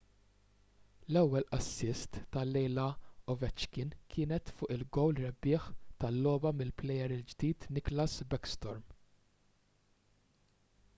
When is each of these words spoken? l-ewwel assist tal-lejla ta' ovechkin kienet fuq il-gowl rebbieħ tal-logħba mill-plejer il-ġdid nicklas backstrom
l-ewwel 1.11 1.45
assist 1.57 2.17
tal-lejla 2.37 2.85
ta' 2.95 3.33
ovechkin 3.35 3.93
kienet 4.15 4.51
fuq 4.61 4.73
il-gowl 4.79 5.21
rebbieħ 5.27 5.69
tal-logħba 6.05 6.55
mill-plejer 6.63 7.17
il-ġdid 7.21 7.71
nicklas 7.79 8.19
backstrom 8.35 8.85